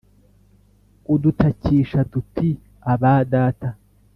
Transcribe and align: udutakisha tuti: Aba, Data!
udutakisha 1.13 1.99
tuti: 2.11 2.49
Aba, 2.91 3.11
Data! 3.31 3.69